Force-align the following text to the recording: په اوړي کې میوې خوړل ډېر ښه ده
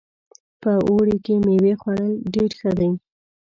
په 0.61 0.71
اوړي 0.89 1.17
کې 1.25 1.33
میوې 1.45 1.73
خوړل 1.81 2.13
ډېر 2.33 2.51
ښه 2.59 2.71
ده 2.79 2.89